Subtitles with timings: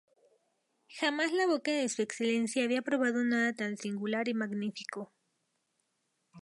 [0.99, 5.13] Jamás la boca de su Excelencia había probado nada tan singular y magnífico.